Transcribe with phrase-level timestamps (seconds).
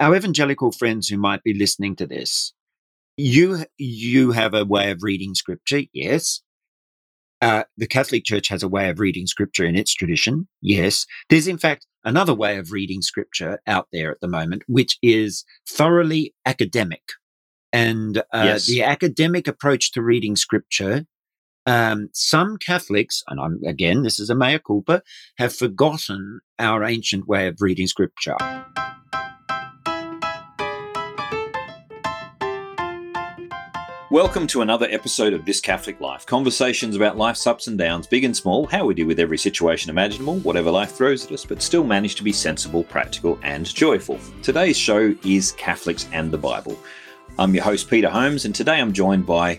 [0.00, 2.52] our evangelical friends who might be listening to this,
[3.16, 6.40] you you have a way of reading scripture, yes.
[7.40, 11.06] Uh, the Catholic Church has a way of reading scripture in its tradition, yes.
[11.28, 15.44] There's in fact another way of reading scripture out there at the moment, which is
[15.68, 17.02] thoroughly academic.
[17.72, 18.66] And uh, yes.
[18.66, 21.06] the academic approach to reading scripture
[21.66, 25.02] um, some Catholics, and I'm, again, this is a mea culpa,
[25.38, 28.36] have forgotten our ancient way of reading scripture.
[34.14, 36.24] Welcome to another episode of This Catholic Life.
[36.24, 39.90] Conversations about life's ups and downs, big and small, how we deal with every situation
[39.90, 44.20] imaginable, whatever life throws at us, but still manage to be sensible, practical, and joyful.
[44.40, 46.78] Today's show is Catholics and the Bible.
[47.40, 49.58] I'm your host, Peter Holmes, and today I'm joined by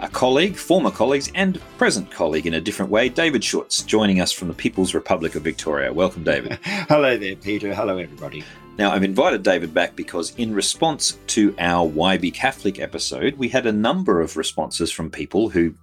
[0.00, 4.32] a colleague, former colleagues, and present colleague in a different way, David Schutz, joining us
[4.32, 5.92] from the People's Republic of Victoria.
[5.92, 6.58] Welcome, David.
[6.62, 7.74] Hello there, Peter.
[7.74, 8.42] Hello, everybody.
[8.78, 13.48] Now, I've invited David back because, in response to our Why Be Catholic episode, we
[13.48, 15.74] had a number of responses from people who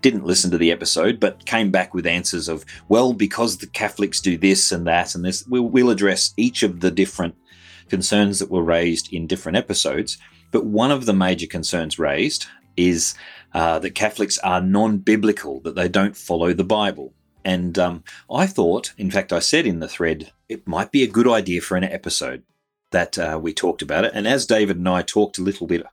[0.00, 4.20] didn't listen to the episode but came back with answers of, well, because the Catholics
[4.20, 5.44] do this and that and this.
[5.48, 7.34] We'll, address each of the different
[7.88, 10.16] concerns that were raised in different episodes.
[10.52, 13.14] But one of the major concerns raised is
[13.54, 17.12] uh, that Catholics are non biblical, that they don't follow the Bible.
[17.44, 21.08] And um, I thought, in fact, I said in the thread, it might be a
[21.08, 22.42] good idea for an episode
[22.90, 24.12] that uh, we talked about it.
[24.14, 25.84] And as David and I talked a little bit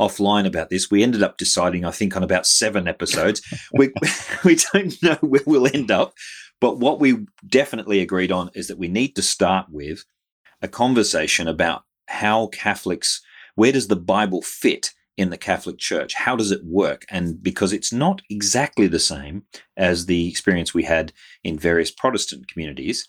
[0.00, 3.42] offline about this, we ended up deciding, I think, on about seven episodes.
[3.72, 3.92] we,
[4.44, 6.14] we don't know where we'll end up.
[6.60, 10.04] But what we definitely agreed on is that we need to start with
[10.60, 13.22] a conversation about how Catholics,
[13.54, 16.14] where does the Bible fit in the Catholic Church?
[16.14, 17.04] How does it work?
[17.10, 19.44] And because it's not exactly the same
[19.76, 21.12] as the experience we had
[21.44, 23.06] in various Protestant communities,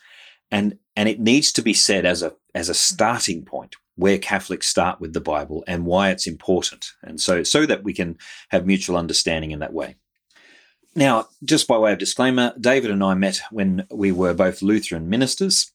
[0.52, 4.68] and and it needs to be said as a as a starting point where Catholics
[4.68, 8.18] start with the Bible and why it's important, and so so that we can
[8.50, 9.96] have mutual understanding in that way.
[10.94, 15.10] Now, just by way of disclaimer, David and I met when we were both Lutheran
[15.10, 15.72] ministers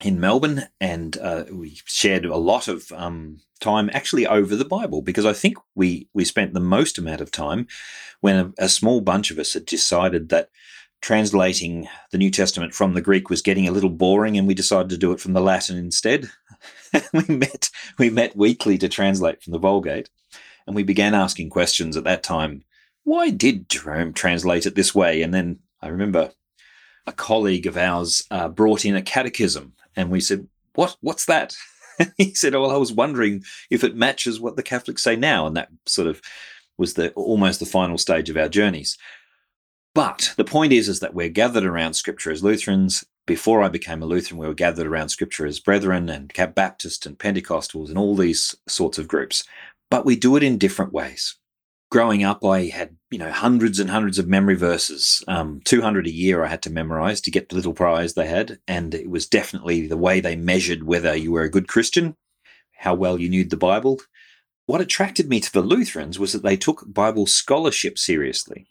[0.00, 5.02] in Melbourne, and uh, we shared a lot of um, time actually over the Bible
[5.02, 7.66] because I think we we spent the most amount of time
[8.20, 10.50] when a, a, small bunch of us had decided that
[11.00, 14.88] translating the New Testament from the Greek was getting a little boring, and we decided
[14.90, 16.30] to do it from the Latin instead.
[17.12, 20.10] we met we met weekly to translate from the Vulgate,
[20.66, 22.64] and we began asking questions at that time.
[23.04, 25.22] Why did Jerome translate it this way?
[25.22, 26.32] And then I remember
[27.06, 30.96] a colleague of ours uh, brought in a catechism, and we said, "What?
[31.00, 31.56] What's that?"
[32.16, 35.46] he said, "Oh, well, I was wondering if it matches what the Catholics say now,"
[35.46, 36.20] and that sort of
[36.76, 38.98] was the almost the final stage of our journeys.
[39.94, 43.04] But the point is, is that we're gathered around Scripture as Lutherans.
[43.26, 47.18] Before I became a Lutheran, we were gathered around Scripture as Brethren and Baptist and
[47.18, 49.44] Pentecostals and all these sorts of groups.
[49.90, 51.36] But we do it in different ways
[51.94, 56.08] growing up, I had you know hundreds and hundreds of memory verses, um, two hundred
[56.08, 56.42] a year.
[56.42, 59.86] I had to memorize to get the little prize they had, and it was definitely
[59.86, 62.16] the way they measured whether you were a good Christian,
[62.78, 64.00] how well you knew the Bible.
[64.66, 68.66] What attracted me to the Lutherans was that they took Bible scholarship seriously.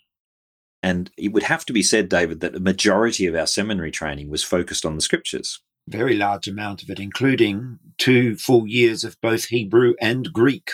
[0.81, 4.29] And it would have to be said, David, that the majority of our seminary training
[4.29, 5.61] was focused on the scriptures.
[5.87, 10.71] Very large amount of it, including two full years of both Hebrew and Greek.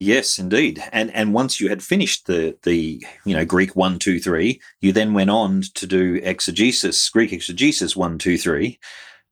[0.00, 0.82] Yes, indeed.
[0.92, 4.92] And and once you had finished the the you know Greek one two three, you
[4.92, 8.78] then went on to do exegesis, Greek exegesis one two three,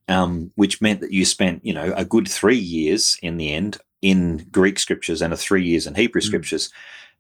[0.09, 3.79] um, which meant that you spent you know a good three years in the end
[4.03, 6.25] in Greek scriptures and a three years in Hebrew mm.
[6.25, 6.71] scriptures.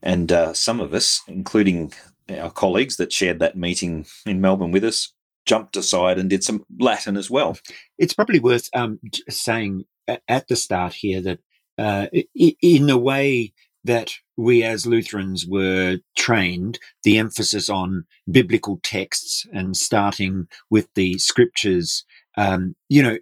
[0.02, 1.92] And uh, some of us, including
[2.28, 5.12] our colleagues that shared that meeting in Melbourne with us,
[5.46, 7.56] jumped aside and did some Latin as well.
[7.96, 9.84] It's probably worth um, saying
[10.28, 11.38] at the start here that
[11.78, 13.52] uh, in a way
[13.84, 21.18] that we as Lutherans were trained, the emphasis on biblical texts and starting with the
[21.18, 22.04] scriptures,
[22.36, 23.16] um, you know,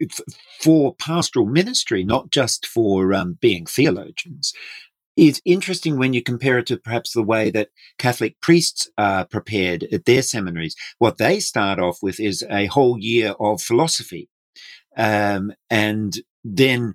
[0.61, 4.53] for pastoral ministry, not just for um, being theologians.
[5.17, 7.69] It's interesting when you compare it to perhaps the way that
[7.99, 10.75] Catholic priests are prepared at their seminaries.
[10.99, 14.29] What they start off with is a whole year of philosophy.
[14.97, 16.95] Um, and then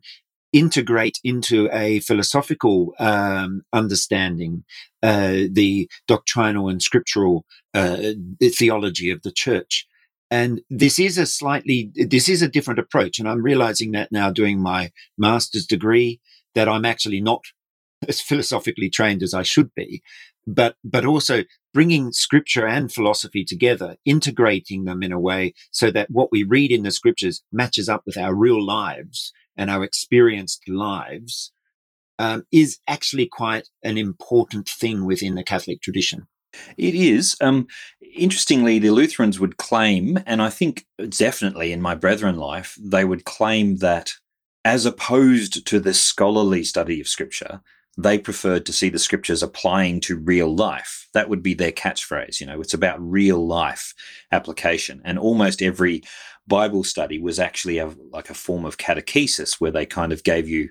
[0.52, 4.64] integrate into a philosophical um, understanding
[5.04, 7.98] uh, the doctrinal and scriptural uh,
[8.42, 9.88] theology of the church.
[10.32, 13.20] And this is a slightly, this is a different approach.
[13.20, 16.20] And I'm realizing that now doing my master's degree,
[16.56, 17.44] that I'm actually not
[18.08, 20.02] as philosophically trained as I should be,
[20.46, 21.44] but, but also
[21.74, 26.72] bringing scripture and philosophy together, integrating them in a way so that what we read
[26.72, 31.52] in the scriptures matches up with our real lives and our experienced lives
[32.18, 36.28] um, is actually quite an important thing within the Catholic tradition.
[36.78, 37.36] It is.
[37.42, 37.68] Um,
[38.16, 43.26] interestingly, the Lutherans would claim, and I think definitely in my brethren life, they would
[43.26, 44.14] claim that
[44.64, 47.62] as opposed to the scholarly study of Scripture,
[47.98, 51.08] they preferred to see the Scriptures applying to real life.
[51.14, 52.40] That would be their catchphrase.
[52.40, 53.94] You know, it's about real life
[54.32, 55.02] application.
[55.04, 56.04] And almost every
[56.48, 60.48] Bible study was actually a, like a form of catechesis where they kind of gave
[60.48, 60.70] you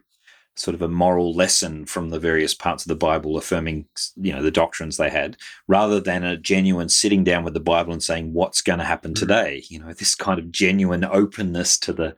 [0.56, 3.87] sort of a moral lesson from the various parts of the Bible affirming,
[4.17, 5.37] you know, the doctrines they had,
[5.69, 9.12] rather than a genuine sitting down with the Bible and saying what's going to happen
[9.12, 9.19] mm.
[9.19, 9.62] today.
[9.69, 12.17] You know, this kind of genuine openness to the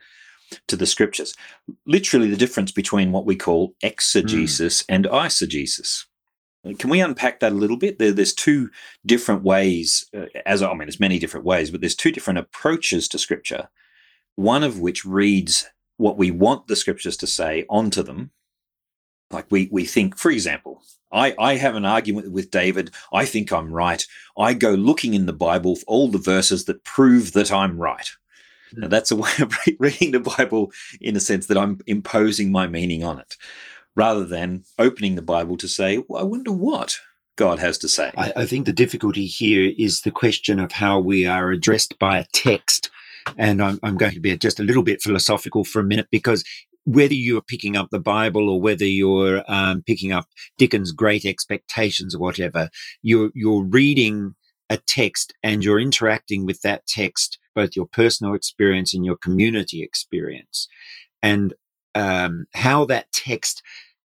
[0.68, 1.34] to the scriptures.
[1.86, 4.86] Literally, the difference between what we call exegesis mm.
[4.88, 6.06] and eisegesis.
[6.78, 7.98] Can we unpack that a little bit?
[7.98, 8.70] There, there's two
[9.06, 13.08] different ways, uh, as I mean, there's many different ways, but there's two different approaches
[13.08, 13.70] to scripture.
[14.36, 15.66] One of which reads
[15.96, 18.30] what we want the scriptures to say onto them.
[19.30, 20.82] Like we, we think, for example,
[21.12, 22.90] I, I have an argument with David.
[23.12, 24.04] I think I'm right.
[24.36, 28.10] I go looking in the Bible for all the verses that prove that I'm right.
[28.74, 32.66] Now, that's a way of reading the Bible in a sense that I'm imposing my
[32.66, 33.36] meaning on it,
[33.94, 36.98] rather than opening the Bible to say, well, I wonder what
[37.36, 38.12] God has to say.
[38.16, 42.18] I, I think the difficulty here is the question of how we are addressed by
[42.18, 42.90] a text
[43.36, 46.44] and I'm, I'm going to be just a little bit philosophical for a minute because
[46.84, 50.26] whether you're picking up the Bible or whether you're um, picking up
[50.58, 52.70] Dickens' Great Expectations or whatever,
[53.02, 54.34] you're you're reading
[54.70, 59.82] a text and you're interacting with that text, both your personal experience and your community
[59.82, 60.68] experience,
[61.22, 61.54] and
[61.94, 63.62] um, how that text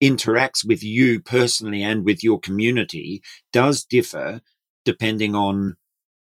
[0.03, 3.23] interacts with you personally and with your community
[3.53, 4.41] does differ
[4.85, 5.77] depending on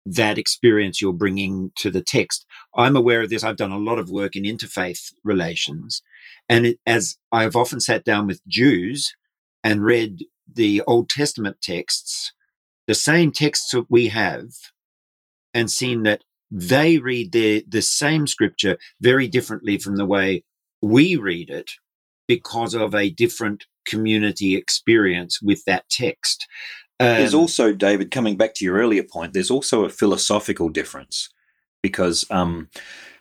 [0.06, 2.46] that experience you're bringing to the text.
[2.74, 3.44] I'm aware of this.
[3.44, 6.02] I've done a lot of work in interfaith relations.
[6.48, 9.14] And it, as I've often sat down with Jews
[9.62, 12.32] and read the Old Testament texts,
[12.86, 14.48] the same texts that we have,
[15.52, 20.44] and seen that they read the, the same scripture very differently from the way
[20.80, 21.72] we read it
[22.26, 26.46] because of a different community experience with that text.
[27.00, 31.28] Um, there's also, David, coming back to your earlier point, there's also a philosophical difference
[31.82, 32.68] because um,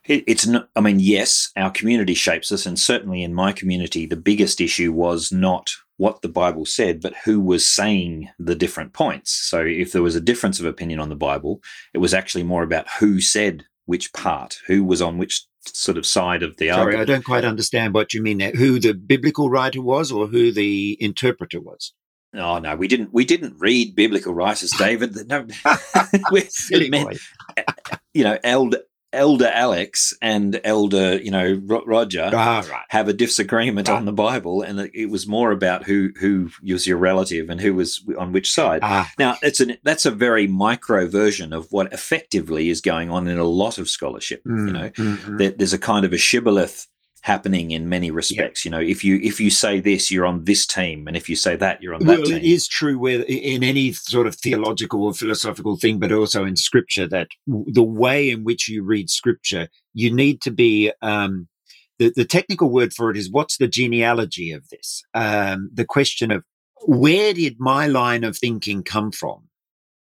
[0.05, 2.65] it, it's not, I mean, yes, our community shapes us.
[2.65, 7.13] And certainly in my community, the biggest issue was not what the Bible said, but
[7.25, 9.31] who was saying the different points.
[9.31, 11.61] So if there was a difference of opinion on the Bible,
[11.93, 16.05] it was actually more about who said which part, who was on which sort of
[16.05, 17.09] side of the Sorry, argument.
[17.09, 18.51] I don't quite understand what you mean there.
[18.51, 21.93] Who the biblical writer was or who the interpreter was?
[22.33, 23.13] Oh no, we didn't.
[23.13, 25.15] We didn't read biblical writers, David.
[25.27, 25.47] No,
[26.49, 27.17] Silly meant,
[28.13, 28.81] you know, elder
[29.13, 32.85] elder Alex and elder, you know, Roger ah, right.
[32.89, 33.95] have a disagreement ah.
[33.95, 37.73] on the Bible, and it was more about who who was your relative and who
[37.73, 38.81] was on which side.
[38.83, 39.11] Ah.
[39.17, 43.37] Now, it's an that's a very micro version of what effectively is going on in
[43.37, 44.43] a lot of scholarship.
[44.45, 45.37] Mm, you know, mm-hmm.
[45.37, 46.87] there, there's a kind of a shibboleth
[47.27, 48.63] happening in many respects.
[48.63, 51.35] You know, if you if you say this, you're on this team, and if you
[51.35, 52.37] say that, you're on that well, team.
[52.37, 56.55] It is true where in any sort of theological or philosophical thing, but also in
[56.55, 60.91] scripture, that the way in which you read scripture, you need to be.
[61.01, 61.47] Um,
[61.99, 65.03] the, the technical word for it is what's the genealogy of this?
[65.15, 66.43] Um, the question of
[66.85, 69.49] where did my line of thinking come from?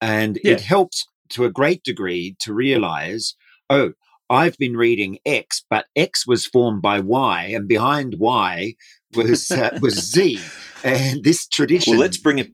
[0.02, 0.52] And yeah.
[0.52, 3.34] it helps to a great degree to realize,
[3.70, 3.94] oh,
[4.30, 8.76] I've been reading X, but X was formed by Y, and behind Y
[9.14, 10.40] was uh, was Z,
[10.84, 11.94] and this tradition.
[11.94, 12.52] Well, let's bring it.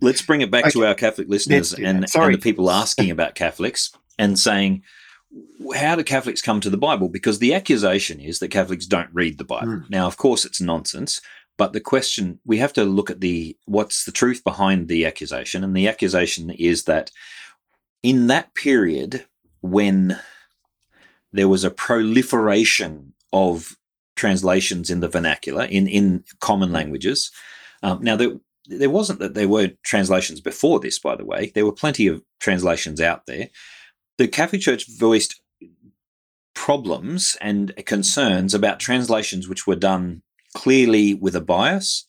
[0.00, 0.70] let's bring it back okay.
[0.72, 4.82] to our Catholic listeners and, and the people asking about Catholics and saying,
[5.74, 7.08] how do Catholics come to the Bible?
[7.08, 9.68] Because the accusation is that Catholics don't read the Bible.
[9.68, 9.90] Mm.
[9.90, 11.20] Now, of course, it's nonsense.
[11.58, 15.62] But the question we have to look at the what's the truth behind the accusation,
[15.62, 17.10] and the accusation is that
[18.02, 19.26] in that period
[19.60, 20.18] when
[21.32, 23.76] there was a proliferation of
[24.16, 27.30] translations in the vernacular in in common languages.
[27.82, 28.32] Um, now there
[28.66, 31.50] there wasn't that there were translations before this, by the way.
[31.54, 33.48] There were plenty of translations out there.
[34.18, 35.40] The Catholic Church voiced
[36.54, 40.22] problems and concerns about translations which were done
[40.54, 42.06] clearly with a bias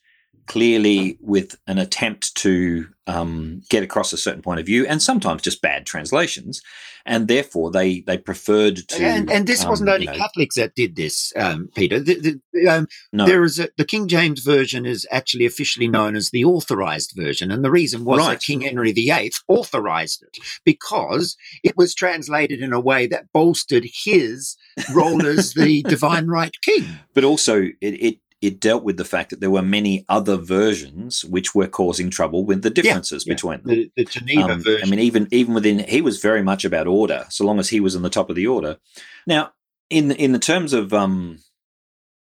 [0.48, 5.42] clearly with an attempt to um, get across a certain point of view, and sometimes
[5.42, 6.62] just bad translations,
[7.06, 9.04] and therefore they they preferred to.
[9.04, 12.00] And, and this um, wasn't only you know, Catholics that did this, um, Peter.
[12.00, 16.16] The, the, um, no, There is a, the King James version is actually officially known
[16.16, 18.40] as the authorized version, and the reason was Right.
[18.40, 23.86] that King Henry VIII authorized it because it was translated in a way that bolstered
[24.06, 24.56] his
[24.94, 26.86] role as the divine right king.
[27.14, 31.24] but also it, it it dealt with the fact that there were many other versions
[31.24, 33.34] which were causing trouble with the differences yeah.
[33.34, 33.68] between them.
[33.68, 34.88] The, the Geneva Um, version.
[34.88, 37.80] I mean, even even within, he was very much about order, so long as he
[37.80, 38.78] was in the top of the order.
[39.26, 39.54] Now,
[39.90, 41.40] in in the terms of um,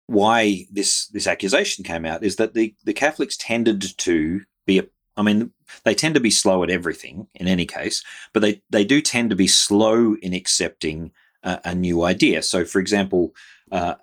[0.06, 4.82] why this this accusation came out, is that the the Catholics tended to be.
[5.18, 5.50] I mean,
[5.82, 9.30] they tend to be slow at everything in any case, but they they do tend
[9.30, 11.10] to be slow in accepting
[11.42, 12.42] a, a new idea.
[12.42, 13.34] So, for example,
[13.72, 13.94] uh,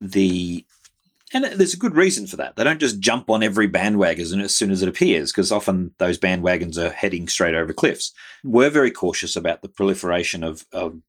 [0.00, 0.64] the
[1.32, 2.56] and there's a good reason for that.
[2.56, 6.18] They don't just jump on every bandwagon as soon as it appears, because often those
[6.18, 8.12] bandwagons are heading straight over cliffs.
[8.44, 11.00] We're very cautious about the proliferation of, of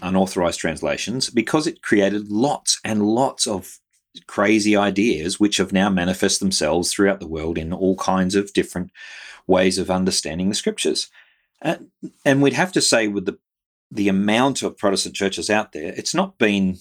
[0.00, 3.78] unauthorized translations because it created lots and lots of
[4.26, 8.90] crazy ideas, which have now manifest themselves throughout the world in all kinds of different
[9.46, 11.08] ways of understanding the scriptures.
[11.60, 11.88] And,
[12.24, 13.38] and we'd have to say, with the
[13.94, 16.78] the amount of Protestant churches out there, it's not been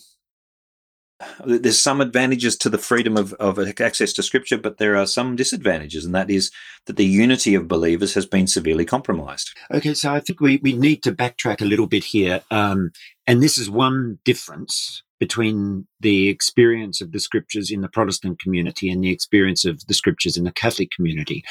[1.45, 5.35] there's some advantages to the freedom of, of access to scripture, but there are some
[5.35, 6.51] disadvantages, and that is
[6.85, 9.51] that the unity of believers has been severely compromised.
[9.73, 12.41] Okay, so I think we, we need to backtrack a little bit here.
[12.51, 12.91] Um,
[13.27, 18.89] and this is one difference between the experience of the scriptures in the Protestant community
[18.89, 21.43] and the experience of the scriptures in the Catholic community.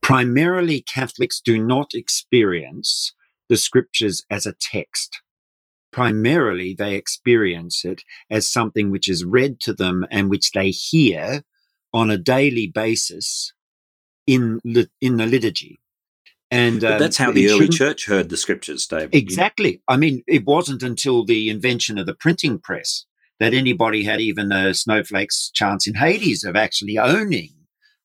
[0.00, 3.12] Primarily, Catholics do not experience
[3.50, 5.20] the scriptures as a text.
[5.92, 11.44] Primarily, they experience it as something which is read to them and which they hear
[11.92, 13.52] on a daily basis
[14.26, 15.78] in, lit- in the liturgy.
[16.50, 19.14] And um, that's how the early church heard the scriptures, David.
[19.14, 19.82] Exactly.
[19.86, 23.04] I mean, it wasn't until the invention of the printing press
[23.38, 27.50] that anybody had even a snowflake's chance in Hades of actually owning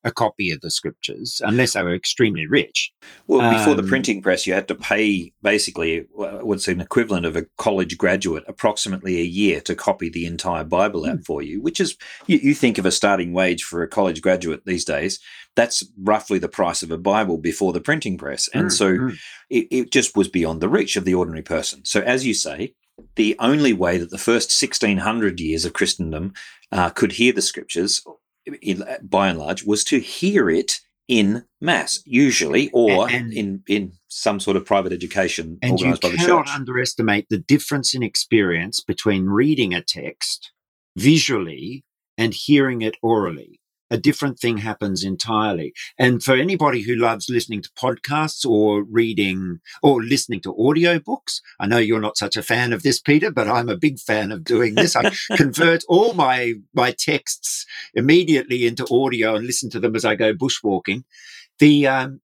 [0.04, 2.92] a copy of the scriptures, unless they were extremely rich.
[3.26, 7.36] Well, before the Um, printing press, you had to pay basically what's an equivalent of
[7.36, 11.80] a college graduate approximately a year to copy the entire Bible out for you, which
[11.80, 11.96] is,
[12.26, 15.18] you, you think of a starting wage for a college graduate these days,
[15.56, 18.48] that's roughly the price of a Bible before the printing press.
[18.52, 19.16] And Mm, so mm.
[19.48, 21.84] it, it just was beyond the reach of the ordinary person.
[21.84, 22.74] So, as you say,
[23.16, 26.32] the only way that the first 1600 years of Christendom
[26.70, 28.02] uh, could hear the scriptures,
[28.60, 33.92] in, by and large, was to hear it in mass, usually, or And- in, in
[34.08, 38.02] some sort of private education and you organized by the cannot underestimate the difference in
[38.02, 40.52] experience between reading a text
[40.96, 41.84] visually
[42.16, 43.60] and hearing it orally.
[43.90, 45.72] A different thing happens entirely.
[45.98, 51.66] And for anybody who loves listening to podcasts or reading or listening to audiobooks, I
[51.66, 54.42] know you're not such a fan of this, Peter, but I'm a big fan of
[54.44, 54.96] doing this.
[54.96, 60.14] I convert all my, my texts immediately into audio and listen to them as I
[60.14, 61.04] go bushwalking.
[61.58, 62.20] The, um,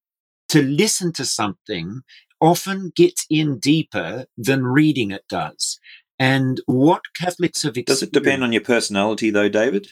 [0.48, 2.00] to listen to something
[2.40, 5.78] often gets in deeper than reading it does.
[6.18, 8.00] And what Catholics have experienced.
[8.00, 9.88] Does it depend on your personality, though, David?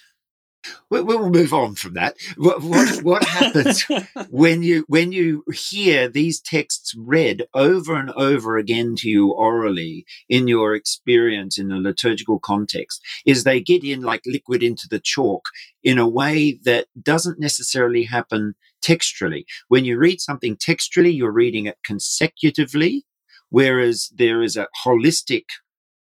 [0.91, 2.17] We- We'll move on from that.
[2.37, 3.85] What, what, what happens
[4.31, 10.05] when you when you hear these texts read over and over again to you orally
[10.29, 15.01] in your experience in a liturgical context is they get in like liquid into the
[15.01, 15.49] chalk
[15.83, 19.47] in a way that doesn't necessarily happen textually.
[19.69, 23.05] When you read something textually, you're reading it consecutively,
[23.51, 25.45] whereas there is a holistic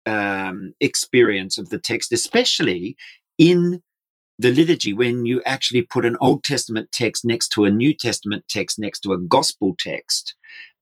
[0.06, 2.96] um, experience of the text, especially
[3.38, 3.82] in
[4.38, 8.44] the liturgy when you actually put an Old Testament text next to a New Testament
[8.48, 10.34] text next to a gospel text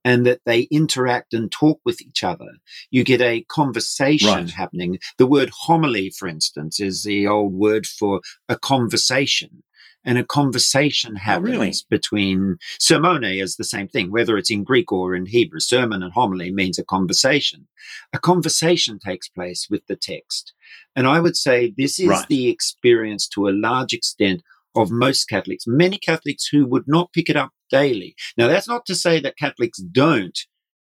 [0.04, 2.48] and that they interact and talk with each other.
[2.90, 4.50] You get a conversation Right.
[4.50, 4.98] happening.
[5.18, 9.62] The word homily, for instance, is the old word for a conversation.
[10.04, 11.72] And a conversation oh, happens really?
[11.88, 15.60] between sermone is the same thing, whether it's in Greek or in Hebrew.
[15.60, 17.68] Sermon and homily means a conversation.
[18.12, 20.54] A conversation takes place with the text.
[20.96, 22.28] And I would say this is Right.
[22.28, 24.42] the experience to a large extent
[24.74, 28.16] of most Catholics, many Catholics who would not pick it up daily.
[28.36, 30.38] Now, that's not to say that Catholics don't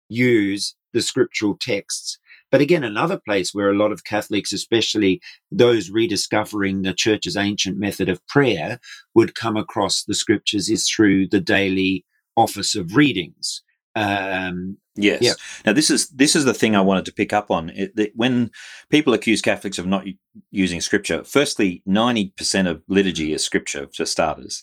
[0.08, 2.18] use the scriptural texts.
[2.50, 7.78] But again, another place where a lot of Catholics, especially those rediscovering the church's ancient
[7.78, 8.78] method of prayer,
[9.14, 12.04] would come across the scriptures is through the daily
[12.36, 13.62] office of readings.
[13.94, 15.22] Um, Yes.
[15.22, 15.34] Yeah.
[15.64, 17.70] Now this is this is the thing I wanted to pick up on.
[17.70, 18.50] It, that when
[18.90, 20.14] people accuse Catholics of not u-
[20.50, 24.60] using Scripture, firstly, ninety percent of liturgy is Scripture for starters,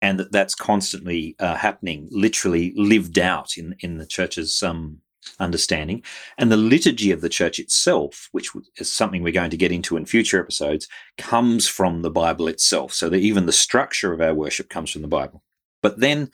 [0.00, 5.00] and that that's constantly uh, happening, literally lived out in in the church's um,
[5.38, 6.02] understanding.
[6.36, 9.96] And the liturgy of the church itself, which is something we're going to get into
[9.96, 12.92] in future episodes, comes from the Bible itself.
[12.92, 15.42] So that even the structure of our worship comes from the Bible.
[15.82, 16.30] But then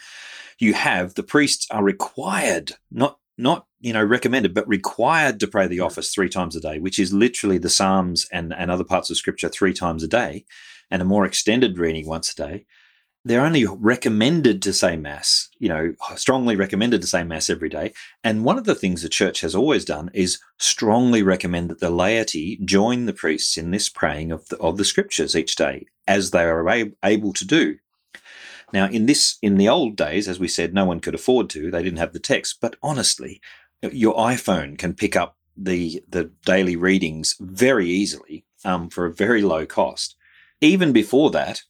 [0.58, 5.66] you have the priests are required, not not you know recommended, but required to pray
[5.66, 9.10] the office three times a day, which is literally the Psalms and, and other parts
[9.10, 10.44] of Scripture three times a day,
[10.90, 12.66] and a more extended reading once a day
[13.24, 17.94] they're only recommended to say mass, you know, strongly recommended to say mass every day.
[18.22, 21.90] And one of the things the church has always done is strongly recommend that the
[21.90, 26.30] laity join the priests in this praying of the, of the scriptures each day, as
[26.30, 26.68] they are
[27.02, 27.78] able to do.
[28.74, 31.70] Now, in this, in the old days, as we said, no one could afford to;
[31.70, 32.58] they didn't have the text.
[32.60, 33.40] But honestly,
[33.82, 39.42] your iPhone can pick up the the daily readings very easily um, for a very
[39.42, 40.16] low cost.
[40.60, 41.62] Even before that,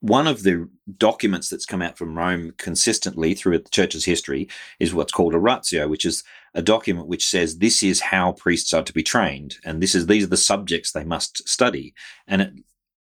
[0.00, 4.94] one of the documents that's come out from Rome consistently through the church's history is
[4.94, 6.22] what's called a ratio, which is
[6.54, 10.06] a document which says this is how priests are to be trained, and this is
[10.06, 11.94] these are the subjects they must study.
[12.26, 12.52] And it,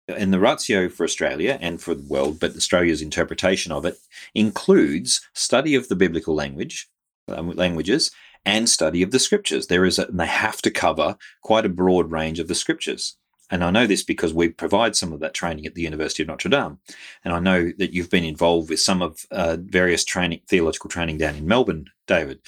[0.08, 3.98] in the ratio for Australia and for the world, but Australia's interpretation of it
[4.36, 6.90] includes study of the biblical language,
[7.30, 8.12] um, languages,
[8.46, 9.68] and study of the scriptures.
[9.68, 13.18] There is, a, and they have to cover quite a broad range of the scriptures.
[13.50, 16.28] And I know this because we provide some of that training at the University of
[16.28, 16.80] Notre Dame.
[17.24, 21.18] And I know that you've been involved with some of uh, various training, theological training
[21.18, 22.40] down in Melbourne, David.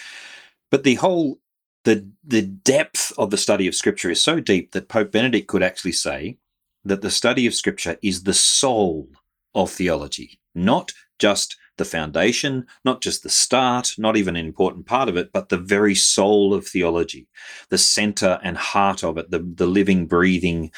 [0.72, 1.40] But the whole,
[1.84, 5.64] the, the depth of the study of Scripture is so deep that Pope Benedict could
[5.64, 6.38] actually say
[6.86, 9.10] that the study of Scripture is the soul
[9.54, 15.10] of theology, not just the foundation, not just the start, not even an important part
[15.10, 17.27] of it, but the very soul of theology,
[17.70, 20.72] the center and heart of it, the, the living, breathing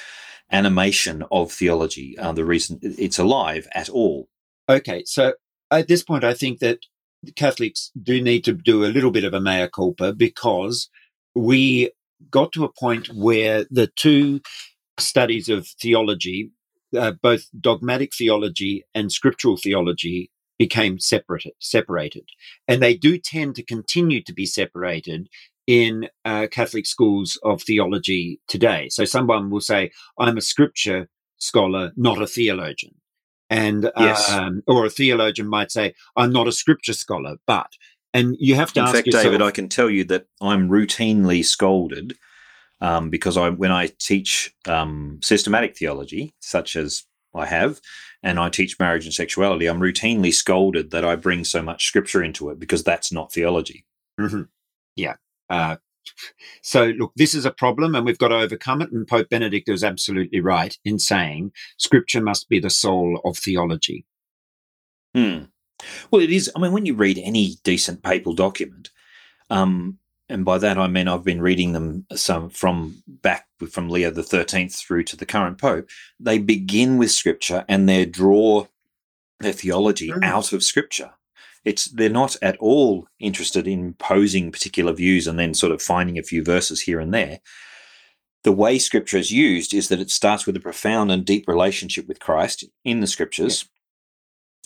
[0.51, 4.27] animation of theology, uh, the reason it's alive at all.
[4.69, 5.33] Okay, so
[5.71, 6.79] at this point, I think that
[7.35, 10.89] Catholics do need to do a little bit of a mea culpa because
[11.35, 11.91] we
[12.31, 14.41] got to a point where the two
[14.99, 16.51] studies of theology,
[16.97, 22.29] uh, both dogmatic theology and scriptural theology, became separate, separated.
[22.67, 25.29] And they do tend to continue to be separated
[25.67, 28.87] in uh, Catholic schools of theology today.
[28.89, 32.95] So someone will say, I'm a scripture scholar, not a theologian.
[33.49, 34.31] And, yes.
[34.31, 37.71] um, or a theologian might say, I'm not a scripture scholar, but,
[38.13, 41.45] and you have to in fact, yourself, David, I can tell you that I'm routinely
[41.45, 42.17] scolded
[42.81, 47.03] um, because I, when I teach um, systematic theology, such as
[47.37, 47.79] I have,
[48.23, 52.23] and I teach marriage and sexuality, I'm routinely scolded that I bring so much scripture
[52.23, 53.85] into it because that's not theology.
[54.19, 54.43] Mm-hmm.
[54.95, 55.15] Yeah.
[55.49, 55.77] Uh,
[56.61, 58.91] so, look, this is a problem and we've got to overcome it.
[58.91, 64.05] And Pope Benedict is absolutely right in saying scripture must be the soul of theology.
[65.13, 65.43] Hmm.
[66.11, 66.51] Well, it is.
[66.55, 68.89] I mean, when you read any decent papal document,
[69.49, 74.11] um, and by that I mean I've been reading them some from back from Leo
[74.11, 75.89] the Thirteenth through to the current Pope.
[76.19, 78.67] They begin with Scripture and they draw
[79.39, 80.23] their theology mm.
[80.23, 81.11] out of Scripture.
[81.65, 86.17] It's they're not at all interested in posing particular views and then sort of finding
[86.17, 87.39] a few verses here and there.
[88.43, 92.07] The way Scripture is used is that it starts with a profound and deep relationship
[92.07, 93.67] with Christ in the Scriptures,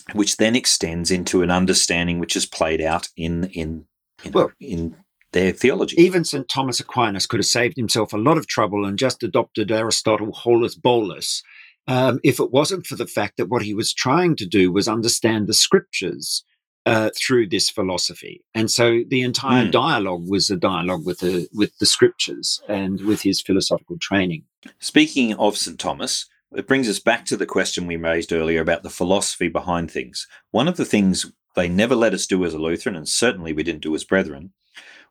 [0.08, 0.16] yeah.
[0.16, 3.86] which then extends into an understanding which is played out in in
[4.32, 4.94] well, in
[5.32, 6.00] their theology.
[6.00, 6.48] Even St.
[6.48, 10.74] Thomas Aquinas could have saved himself a lot of trouble and just adopted Aristotle holus
[10.74, 11.42] bolus
[11.88, 14.88] um, if it wasn't for the fact that what he was trying to do was
[14.88, 16.44] understand the scriptures
[16.86, 18.44] uh, through this philosophy.
[18.54, 19.72] And so the entire mm.
[19.72, 24.44] dialogue was a dialogue with the with the scriptures and with his philosophical training.
[24.80, 25.78] Speaking of St.
[25.78, 29.90] Thomas, it brings us back to the question we raised earlier about the philosophy behind
[29.90, 30.26] things.
[30.50, 33.62] One of the things they never let us do as a Lutheran, and certainly we
[33.62, 34.52] didn't do as brethren,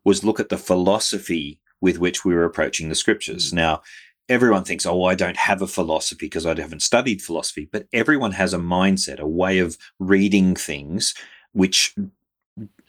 [0.04, 3.52] was look at the philosophy with which we were approaching the scriptures.
[3.52, 3.56] Mm.
[3.56, 3.82] Now,
[4.30, 8.32] everyone thinks, oh, I don't have a philosophy because I haven't studied philosophy, but everyone
[8.32, 11.14] has a mindset, a way of reading things
[11.54, 11.96] which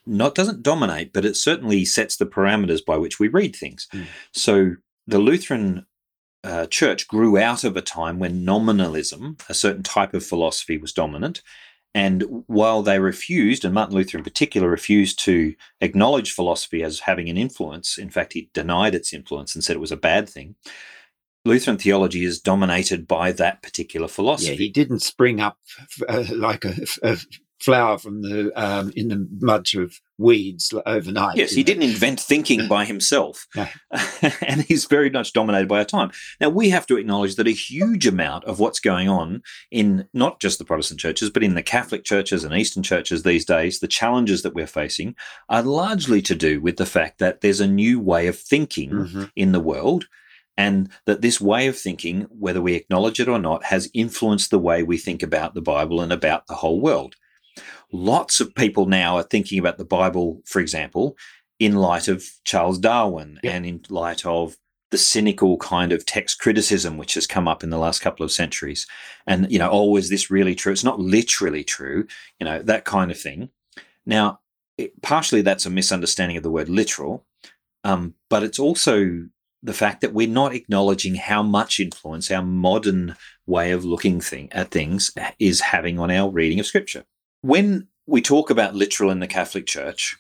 [0.07, 3.89] not doesn't dominate, but it certainly sets the parameters by which we read things.
[3.93, 4.07] Mm.
[4.33, 5.87] So the Lutheran
[6.45, 10.93] uh, church grew out of a time when nominalism, a certain type of philosophy, was
[10.93, 11.43] dominant,
[11.95, 17.29] and while they refused, and Martin Luther in particular refused to acknowledge philosophy as having
[17.29, 20.55] an influence, in fact, he denied its influence and said it was a bad thing.
[21.45, 24.53] Lutheran theology is dominated by that particular philosophy.
[24.53, 25.59] Yeah, he didn't spring up
[26.09, 27.19] uh, like a, a
[27.63, 31.37] flower from the um, in the bunch of weeds overnight.
[31.37, 33.67] Yes, he didn't invent thinking by himself, No.
[34.47, 36.11] and he's very much dominated by our time.
[36.41, 40.41] Now we have to acknowledge that a huge amount of what's going on in not
[40.41, 43.89] just the Protestant churches, but in the Catholic churches and Eastern churches these days, the
[43.89, 45.15] challenges that we're facing
[45.49, 49.31] are largely to do with the fact that there's a new way of thinking Mhm.
[49.37, 50.07] in the world.
[50.55, 54.59] And that this way of thinking, whether we acknowledge it or not, has influenced the
[54.59, 57.15] way we think about the Bible and about the whole world.
[57.93, 61.17] Lots of people now are thinking about the Bible, for example,
[61.59, 63.53] in light of Charles Darwin Yeah.
[63.53, 64.57] and in light of
[64.91, 68.33] the cynical kind of text criticism which has come up in the last couple of
[68.33, 68.87] centuries.
[69.27, 70.73] And, you know, oh, is this really true?
[70.73, 72.07] It's not literally true,
[72.39, 73.51] you know, that kind of thing.
[74.05, 74.41] Now,
[74.77, 77.25] it, partially that's a misunderstanding of the word literal,
[77.85, 79.29] um, but it's also
[79.63, 84.49] the fact that we're not acknowledging how much influence our modern way of looking thing,
[84.53, 87.05] at things is having on our reading of Scripture.
[87.43, 90.17] When we talk about literal in the Catholic Church,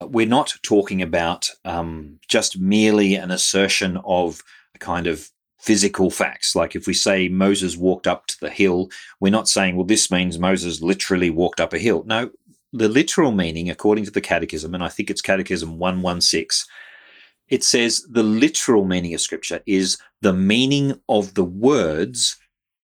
[0.00, 4.42] we're not talking about um, just merely an assertion of
[4.74, 5.28] a kind of
[5.60, 6.56] physical facts.
[6.56, 10.10] Like if we say Moses walked up to the hill, we're not saying, well, this
[10.10, 12.04] means Moses literally walked up a hill.
[12.06, 12.30] No,
[12.72, 16.66] the literal meaning, according to the Catechism, and I think it's Catechism 116,
[17.48, 22.38] it says the literal meaning of Scripture is the meaning of the words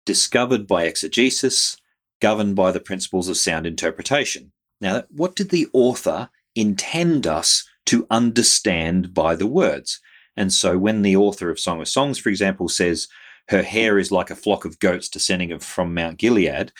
[0.05, 1.77] discovered by exegesis,
[2.19, 4.51] governed by the principles of sound interpretation.
[4.81, 9.99] Now, what did the author intend us to understand by the words?
[10.35, 13.07] And so, when the author of Song of Songs, for example, says,
[13.49, 16.71] Her hair is like a flock of goats descending from Mount Gilead,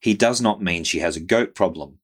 [0.00, 1.98] he does not mean she has a goat problem.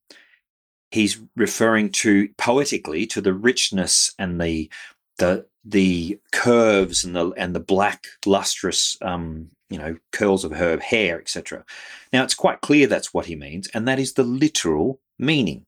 [0.90, 4.70] He's referring to poetically to the richness and the
[5.18, 10.79] the the curves and the and the black lustrous um, you know curls of her
[10.79, 11.65] hair, etc.
[12.13, 15.67] Now it's quite clear that's what he means, and that is the literal meaning.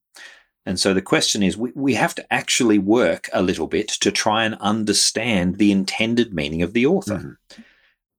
[0.67, 4.11] And so the question is, we, we have to actually work a little bit to
[4.11, 7.39] try and understand the intended meaning of the author.
[7.51, 7.65] Mhm.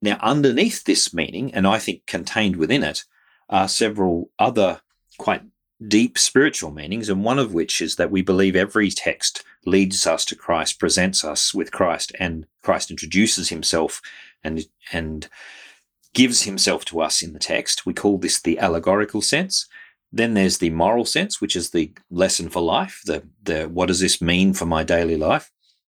[0.01, 3.03] Now, underneath this meaning, and I think contained within it,
[3.49, 4.81] are several other
[5.17, 5.41] quite
[5.87, 10.23] deep spiritual meanings, and one of which is that we believe every text leads us
[10.25, 14.01] to Christ, presents us with Christ, and Christ introduces himself
[14.43, 15.27] and and
[16.15, 17.85] gives himself to us in the text.
[17.85, 19.67] We call this the allegorical sense.
[20.11, 23.01] Then there's the moral sense, which is the lesson for life.
[23.05, 25.51] The the what does this mean for my daily life?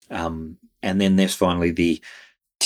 [0.09, 2.01] Um, and then there's finally the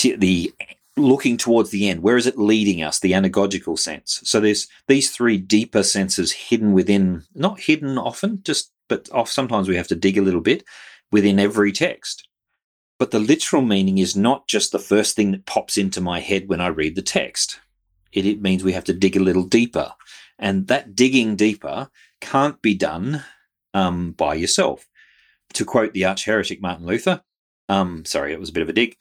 [0.04, 0.54] the
[0.96, 2.04] looking towards the end.
[2.04, 3.00] Where is it leading us?
[3.00, 4.22] The anagogical sense.
[4.24, 9.68] So there's these three deeper senses hidden within, not hidden often, just but off sometimes
[9.68, 10.64] we have to dig a little bit
[11.12, 12.28] within every text.
[13.00, 16.50] But the literal meaning is not just the first thing that pops into my head
[16.50, 17.62] when I read the text.
[18.12, 19.94] It, it means we have to dig a little deeper.
[20.38, 23.24] And that digging deeper can't be done
[23.74, 24.86] um, by yourself.
[25.54, 27.22] To quote the arch heretic Martin Luther,
[27.70, 28.98] um, sorry, it was a bit of a dig.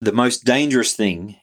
[0.00, 1.36] The most dangerous thing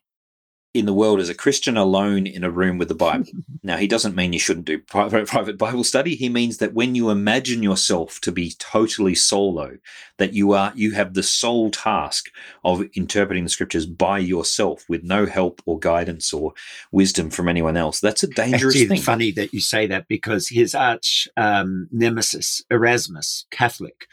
[0.74, 3.28] in the world as a Christian alone in a room with the Bible.
[3.64, 6.16] now, he doesn't mean you shouldn't do private, private Bible study.
[6.16, 9.78] He means that when you imagine yourself to be totally solo,
[10.18, 12.32] that you are you have the sole task
[12.64, 16.54] of interpreting the scriptures by yourself with no help or guidance or
[16.92, 18.00] wisdom from anyone else.
[18.00, 18.98] That's a dangerous Actually, thing.
[18.98, 24.08] it's funny that you say that because his arch um, nemesis, Erasmus, Catholic,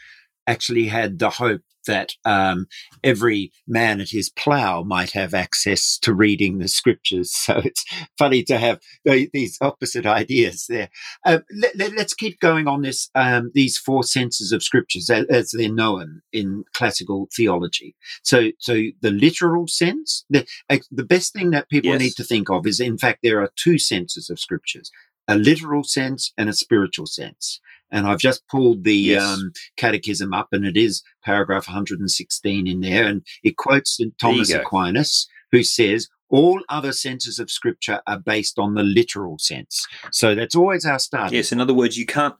[0.51, 2.67] actually had the hope that um,
[3.03, 7.31] every man at his plough might have access to reading the scriptures.
[7.51, 7.83] So it's
[8.17, 10.89] funny to have these opposite ideas there.
[11.25, 11.39] Uh,
[11.75, 13.09] let, us keep going on this.
[13.15, 17.95] Um, these four senses of scriptures, as, as they're known in classical theology.
[18.23, 21.99] So, so the literal sense, the uh, the best thing that people Yes.
[21.99, 24.91] need to think of is, in fact, there are two senses of scriptures:
[25.27, 27.59] a literal sense and a spiritual sense.
[27.91, 29.21] And I've just pulled the Yes.
[29.21, 34.17] um, catechism up, and it is paragraph 116 in there, and it quotes St.
[34.17, 34.51] Thomas.
[34.51, 39.85] Aquinas, who says all other senses of scripture are based on the literal sense.
[40.13, 41.35] So that's always our starting.
[41.35, 42.35] Yes, in other words, you can't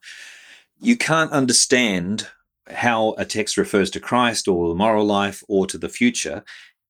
[0.84, 2.28] you can't understand
[2.72, 6.44] how a text refers to Christ or the moral life or to the future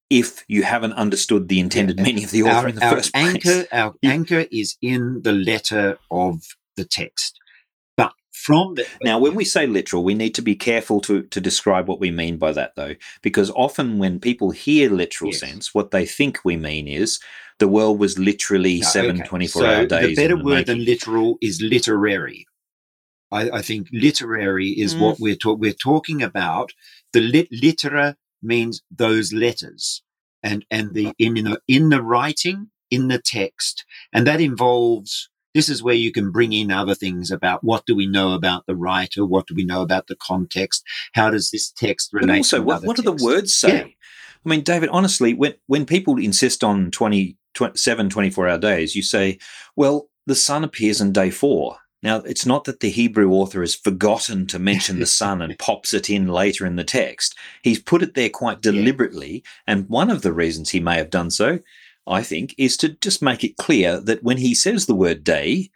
[0.09, 2.03] if you haven't understood the intended Yeah.
[2.03, 3.67] meaning of the author our, in the first anchor, place.
[3.71, 6.43] our anchor is in the letter of
[6.77, 7.39] the text.
[8.31, 11.87] From the Now, when we say literal, we need to be careful to, to describe
[11.87, 15.41] what we mean by that, though, because often when people hear literal Yes.
[15.41, 17.19] sense, what they think we mean is
[17.59, 19.27] the world was literally No, seven okay.
[19.27, 20.17] 24 so hour days.
[20.17, 22.45] The better the word than literal is literary.
[23.31, 25.01] I, I think literary is Mm.
[25.01, 25.59] what we're talking.
[25.59, 26.71] We're talking about
[27.13, 30.03] the lit- litera means those letters,
[30.43, 35.29] and and the in in the, in the writing in the text, and that involves
[35.53, 38.65] this is where you can bring in other things about what do we know about
[38.65, 40.83] the writer, what do we know about the context,
[41.13, 42.27] how does this text relate?
[42.27, 43.77] But also, what, what do the words say?
[43.77, 43.85] Yeah.
[44.43, 49.03] I mean, David, honestly, when when people insist on 20, 27 24 hour days, you
[49.03, 49.37] say,
[49.75, 51.77] well, the sun appears in day four.
[52.03, 55.93] Now, it's not that the Hebrew author has forgotten to mention the sun and pops
[55.93, 57.35] it in later in the text.
[57.61, 59.33] He's put it there quite deliberately.
[59.33, 59.73] Yeah.
[59.73, 61.59] And one of the reasons he may have done so,
[62.07, 65.69] I think, is to just make it clear that when he says the word day,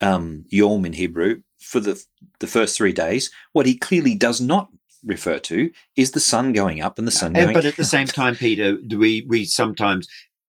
[0.00, 2.02] um, yom in Hebrew, for the,
[2.40, 4.68] the first three days, what he clearly does not
[5.04, 7.54] refer to is the sun going up and the sun going down.
[7.54, 10.08] But at the same time, Peter, we, we sometimes,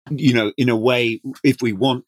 [0.10, 2.06] you know, in a way, if we want,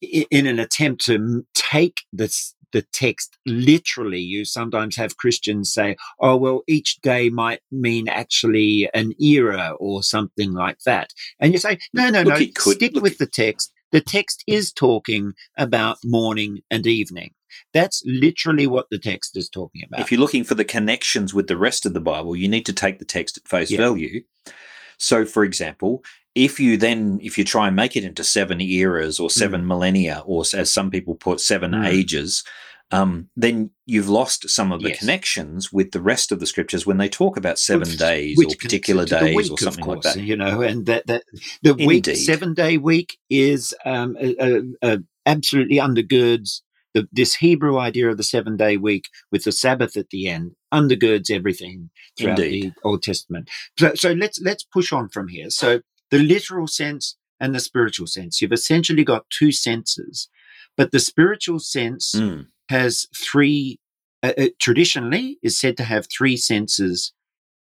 [0.00, 4.20] in an attempt to take this the text literally.
[4.20, 10.02] You sometimes have christians say oh well each day might mean actually an era or
[10.02, 11.10] something like that.
[11.40, 13.02] And you say no no Look, no stick Look.
[13.02, 13.72] with the text.
[13.90, 17.34] The text is talking about morning and evening.
[17.74, 20.00] That's literally what the text is talking about.
[20.00, 22.72] If you're looking for the connections with the rest of the bible you need to
[22.72, 23.78] take the text at face yeah.
[23.78, 24.22] value.
[24.98, 26.02] So for example
[26.34, 29.66] if you then if you try and make it into seven eras or seven mm.
[29.66, 31.86] millennia or as some people put seven mm.
[31.86, 32.42] ages
[32.92, 34.98] um, then you've lost some of the yes.
[34.98, 38.52] connections with the rest of the scriptures when they talk about seven which, days which
[38.52, 40.22] or particular days week, or something course, like that.
[40.22, 41.24] You know, and that, that
[41.62, 41.86] the Indeed.
[41.86, 46.60] week, seven day week is um, a, a, a absolutely undergirds
[46.92, 50.52] the, this Hebrew idea of the seven day week with the Sabbath at the end
[50.72, 52.74] undergirds everything throughout Indeed.
[52.74, 53.48] the Old Testament.
[53.78, 55.48] So, so let's let's push on from here.
[55.48, 55.80] So
[56.12, 58.40] the literal sense and the spiritual sense.
[58.40, 60.28] You've essentially got two senses,
[60.76, 62.46] but the spiritual sense mm.
[62.68, 63.80] has three.
[64.24, 67.12] Uh, uh, traditionally, is said to have three senses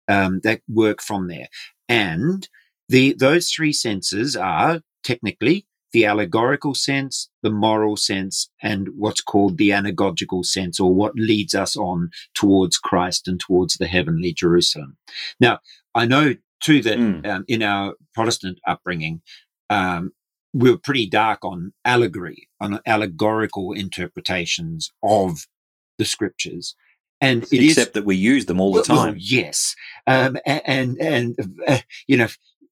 [0.07, 1.49] um, that work from there,
[1.89, 2.47] and
[2.87, 9.57] the those three senses are technically the allegorical sense, the moral sense, and what's called
[9.57, 14.97] the anagogical sense, or what leads us on towards Christ and towards the heavenly Jerusalem.
[15.41, 15.59] Now,
[15.93, 17.25] I know too that mm.
[17.27, 19.21] um, in our Protestant upbringing,
[19.69, 20.11] um,
[20.53, 25.47] we were pretty dark on allegory, on allegorical interpretations of
[25.97, 26.75] the scriptures.
[27.21, 28.97] And except is, that we use them all the time.
[28.97, 32.27] Well, yes, um, and and, uh, you know,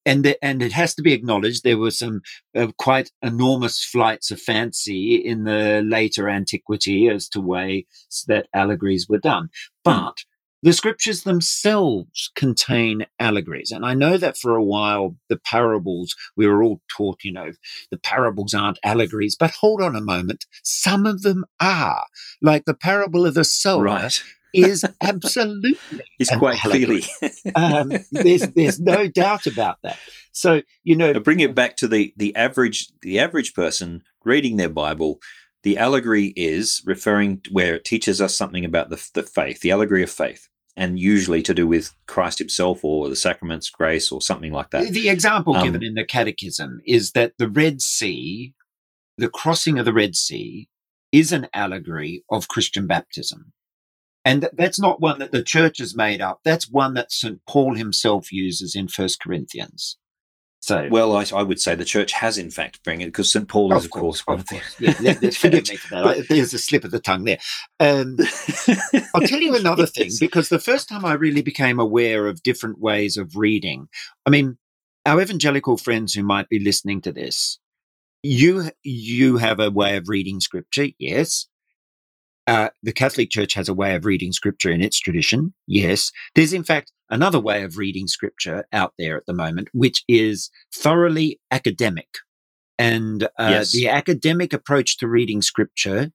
[0.05, 2.21] and the, and it has to be acknowledged there were some
[2.55, 7.85] uh, quite enormous flights of fancy in the later antiquity as to ways
[8.27, 9.49] that allegories were done, hmm.
[9.85, 10.25] but
[10.63, 13.69] the scriptures themselves contain allegories.
[13.69, 17.51] And I know that for a while, the parables, we were all taught, you know,
[17.91, 20.45] the parables aren't allegories, but hold on a moment.
[20.63, 22.05] Some of them are.
[22.41, 24.23] Like the parable of the sower right.
[24.53, 25.77] is absolutely.
[26.17, 27.03] It's quite clearly.
[27.55, 29.99] um, there's, there's no doubt about that.
[30.31, 31.19] So, you know.
[31.19, 35.19] bring it back to the, the average, the average person reading their Bible
[35.63, 40.03] the allegory is referring where it teaches us something about the, the faith, the allegory
[40.03, 44.51] of faith and usually to do with Christ himself or the sacraments, grace, or something
[44.51, 44.91] like that.
[44.91, 48.53] The example um, given in the Catechism is that the Red Sea,
[49.17, 50.67] the crossing of the Red Sea,
[51.11, 53.53] is an allegory of Christian baptism.
[54.25, 56.39] And that's not one that the church has made up.
[56.43, 57.41] That's one that St.
[57.47, 59.97] Paul himself uses in First Corinthians.
[60.63, 63.49] So, well, I, I, would say the church has in fact bring it because St.
[63.49, 64.79] Paul is, of course, course, of course.
[64.79, 66.25] Yeah, forgive me for that.
[66.29, 67.39] There's a slip of the tongue there.
[67.81, 68.15] Um,
[69.13, 72.79] I'll tell you another thing because the first time I really became aware of different
[72.79, 73.89] ways of reading,
[74.25, 74.57] I mean,
[75.05, 77.59] our evangelical friends who might be listening to this,
[78.21, 81.47] you you have a way of reading scripture, yes.
[82.47, 85.53] Uh, the Catholic Church has a way of reading scripture in its tradition.
[85.67, 86.11] Yes.
[86.35, 90.49] There's, in fact, another way of reading scripture out there at the moment, which is
[90.73, 92.17] thoroughly academic.
[92.79, 93.71] And uh, yes.
[93.71, 96.11] the academic approach to reading scripture,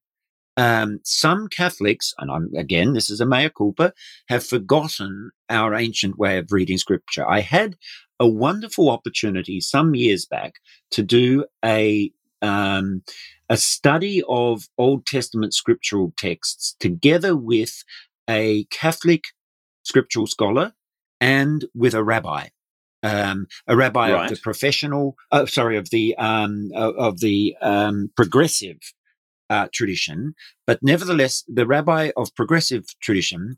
[0.57, 3.93] um, some Catholics, and I'm again, this is a mea culpa,
[4.29, 7.27] have forgotten our ancient way of reading scripture.
[7.27, 7.77] I had
[8.19, 10.55] a wonderful opportunity some years back
[10.91, 12.11] to do a
[12.43, 13.03] um,
[13.49, 17.85] a study of Old Testament scriptural texts together with
[18.29, 19.25] a Catholic
[19.85, 20.73] scriptural scholar
[21.21, 22.49] and with a rabbi.
[23.03, 24.25] Um, a rabbi right.
[24.25, 28.79] of the professional, uh, sorry, of the um, of the um, progressive
[29.49, 30.35] uh, tradition,
[30.67, 33.57] but nevertheless, the rabbi of progressive tradition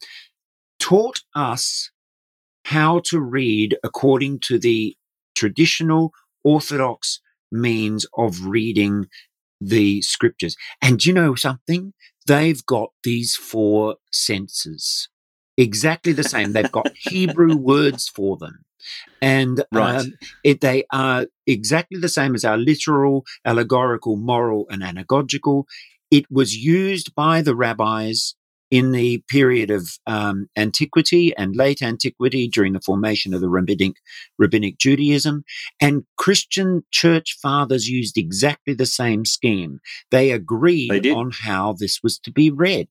[0.78, 1.90] taught us
[2.66, 4.96] how to read according to the
[5.34, 6.12] traditional
[6.44, 7.20] Orthodox
[7.50, 9.08] means of reading
[9.60, 10.56] the scriptures.
[10.80, 11.92] And you know something?
[12.26, 15.08] They've got these four senses
[15.60, 16.52] exactly the same.
[16.52, 18.64] They've got Hebrew words for them.
[19.20, 20.00] And Right.
[20.00, 25.64] um, it, they are exactly the same as our literal, allegorical, moral, and anagogical.
[26.10, 28.34] It was used by the rabbis
[28.70, 33.96] in the period of um, antiquity and late antiquity during the formation of the rabbinic,
[34.38, 35.44] rabbinic Judaism.
[35.80, 39.80] And Christian church fathers used exactly the same scheme.
[40.10, 42.88] They agreed They on how this was to be read.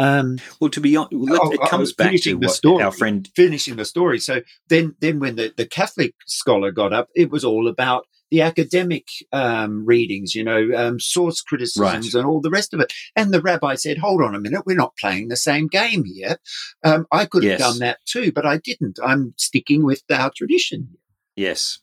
[0.00, 2.82] Um, Well, to be honest, Oh, it oh, comes back to the what story.
[2.82, 3.28] our friend.
[3.36, 4.18] finishing the story.
[4.18, 8.40] So then, then when the, the Catholic scholar got up, it was all about the
[8.42, 12.92] academic um, readings, you know, um, source criticisms and all the rest of it.
[13.16, 16.36] And the rabbi said, "Hold on a minute, we're not playing the same game here.
[16.84, 17.60] Um, I could have Yes.
[17.60, 18.98] done that too, but I didn't.
[19.04, 20.96] I'm sticking with our tradition."
[21.36, 21.80] Yes.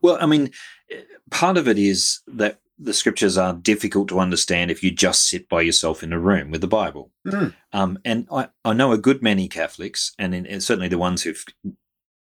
[0.00, 0.50] Well, I mean,
[0.90, 5.28] eh, part of it is that the scriptures are difficult to understand if you just
[5.28, 7.10] sit by yourself in a room with the Bible.
[7.26, 7.54] Mm.
[7.72, 11.22] Um, and I, I know a good many Catholics, and, in, and certainly the ones
[11.22, 11.44] who've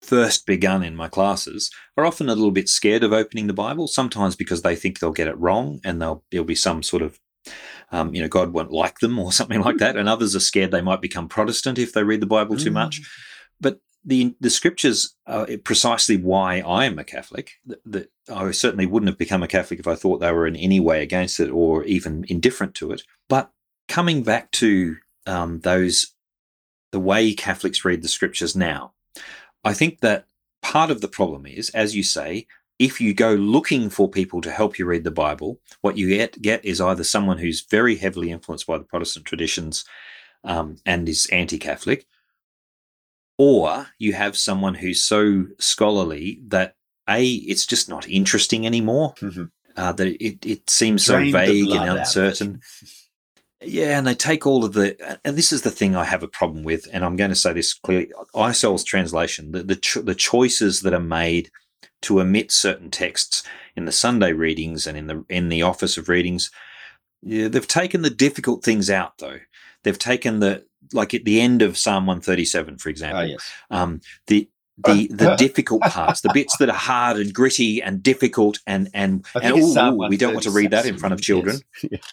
[0.02, 3.86] first begun in my classes, are often a little bit scared of opening the Bible.
[3.86, 7.20] Sometimes because they think they'll get it wrong, and they'll there'll be some sort of
[7.92, 9.96] um, you know, God won't like them or something like that.
[9.96, 13.00] And others are scared they might become Protestant if they read the Bible too much.
[13.60, 17.52] But the the scriptures are precisely why I am a Catholic.
[17.84, 20.80] That, I certainly wouldn't have become a Catholic if I thought they were in any
[20.80, 23.02] way against it or even indifferent to it.
[23.28, 23.50] But
[23.88, 26.14] coming back to um, those,
[26.92, 28.92] the way Catholics read the scriptures now,
[29.64, 30.26] I think that
[30.62, 32.46] part of the problem is, as you say,
[32.78, 36.40] if you go looking for people to help you read the Bible, what you get,
[36.40, 39.84] get is either someone who's very heavily influenced by the Protestant traditions
[40.44, 42.06] um, and is anti Catholic,
[43.42, 46.74] or you have someone who's so scholarly that
[47.08, 49.50] A, it's just not interesting anymore, Mhm.
[49.76, 52.00] uh, that it, it seems so Drained vague and out of it.
[52.00, 52.60] uncertain.
[53.62, 56.28] Yeah, and they take all of the, and this is the thing I have a
[56.28, 58.10] problem with, and I'm going to say this clearly.
[58.34, 61.50] ICEL's translation, the the, cho- the choices that are made
[62.02, 63.42] to omit certain texts
[63.76, 66.50] in the Sunday readings and in the in the Office of Readings,
[67.22, 69.40] yeah, they've taken the difficult things out though.
[69.82, 73.52] They've taken the like at the end of Psalm 137, for example, Oh yes.
[73.70, 74.48] um, the
[74.84, 79.26] the the difficult parts, the bits that are hard and gritty and difficult, and and
[79.40, 81.60] and ooh, ooh, we don't want to read that in front of children.
[81.90, 82.12] yes.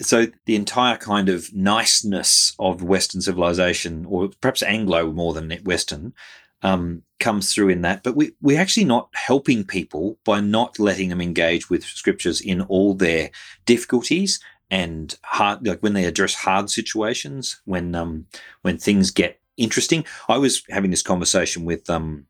[0.00, 6.14] So the entire kind of niceness of Western civilization, or perhaps Anglo more than Western,
[6.62, 8.02] um, comes through in that.
[8.02, 12.62] But we we're actually not helping people by not letting them engage with scriptures in
[12.62, 13.30] all their
[13.66, 18.26] difficulties and hard, like when they address hard situations, when um
[18.62, 20.04] when things get interesting.
[20.28, 22.26] I was having this conversation with um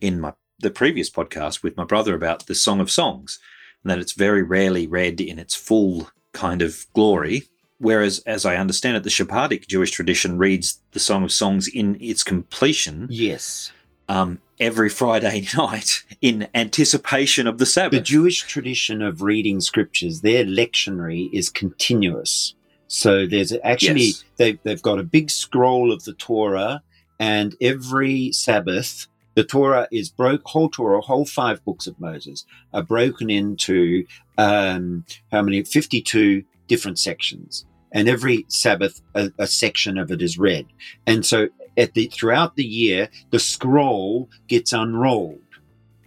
[0.00, 3.38] in my the previous podcast with my brother about the Song of Songs,
[3.82, 7.44] and that it's very rarely read in its full kind of glory.
[7.78, 11.96] Whereas, as I understand it, the Sephardic Jewish tradition reads the Song of Songs in
[12.00, 13.72] its completion Yes.
[14.08, 17.98] um, every Friday night in anticipation of the Sabbath.
[17.98, 22.54] The Jewish tradition of reading scriptures, their lectionary is continuous.
[22.88, 24.24] So there's actually Yes.
[24.36, 26.82] they've they've got a big scroll of the Torah,
[27.18, 30.42] and every Sabbath the Torah is broke.
[30.46, 32.44] Whole Torah, whole five books of Moses
[32.74, 34.04] are broken into
[34.38, 35.62] um, how many?
[35.64, 40.66] Fifty-two different sections, and every Sabbath a, a section of it is read.
[41.06, 45.40] And so at the throughout the year, the scroll gets unrolled,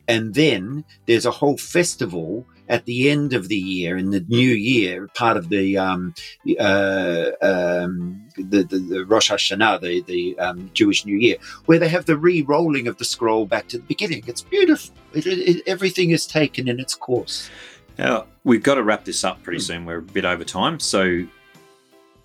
[0.07, 4.49] and then there's a whole festival at the end of the year in the new
[4.49, 6.13] year, part of the um,
[6.59, 11.89] uh, um, the, the, the Rosh Hashanah, the the um, Jewish New Year, where they
[11.89, 14.23] have the re-rolling of the scroll back to the beginning.
[14.25, 14.95] It's beautiful.
[15.13, 17.49] It, it, everything is taken in its course.
[17.97, 19.85] Now, we've got to wrap this up pretty soon.
[19.85, 20.79] We're a bit over time.
[20.79, 21.25] So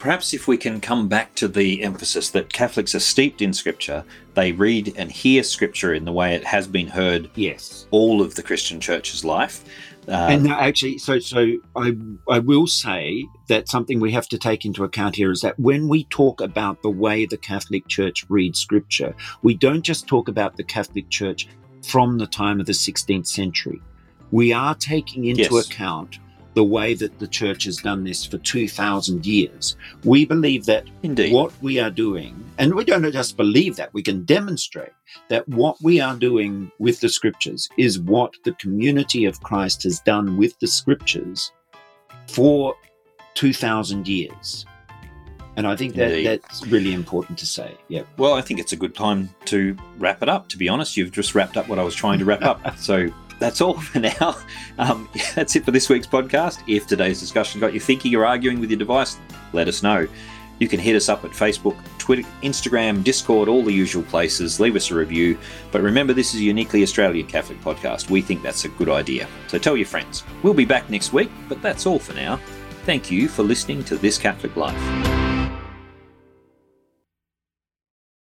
[0.01, 4.03] perhaps if we can come back to the emphasis that Catholics are steeped in Scripture,
[4.35, 7.87] they read and hear Scripture in the way it has been heard Yes.
[7.93, 9.63] all of the Christian church's life.
[10.09, 11.93] Uh, and actually so so I
[12.29, 15.87] I will say that something we have to take into account here is that when
[15.89, 20.57] we talk about the way the Catholic Church reads scripture, we don't just talk about
[20.57, 21.47] the Catholic Church
[21.85, 23.81] from the time of the 16th century.
[24.33, 25.67] We are taking into Yes.
[25.71, 26.19] account
[26.55, 29.77] the way that the church has done this for 2000 years.
[30.05, 31.33] We believe that indeed.
[31.33, 34.93] what we are doing, and we don't just believe that, we can demonstrate
[35.29, 40.01] that what we are doing with the scriptures is what the community of Christ has
[40.01, 41.53] done with the scriptures
[42.29, 42.75] for
[43.35, 44.67] 2,000 years.
[45.57, 46.27] And I think that Indeed.
[46.27, 47.77] that's really important to say.
[47.89, 48.03] Yeah.
[48.17, 50.49] Well, I think it's a good time to wrap it up.
[50.51, 52.61] To be honest, you've just wrapped up what I was trying to wrap up.
[52.79, 53.09] So
[53.41, 54.37] that's all for now.
[54.79, 56.63] Um, that's it for this week's podcast.
[56.69, 59.19] If today's discussion got you thinking or arguing with your device,
[59.53, 60.07] let us know.
[60.61, 64.59] You can hit us up at Facebook, Twitter, Twitter, Instagram, Discord, all the usual places.
[64.59, 65.39] Leave us a review.
[65.71, 68.11] But remember, this is a uniquely Australian Catholic podcast.
[68.11, 69.29] We think that's a good idea.
[69.47, 70.25] So tell your friends.
[70.43, 72.41] We'll be back next week, but that's all for now.
[72.85, 75.20] Thank you for listening to This Catholic Life.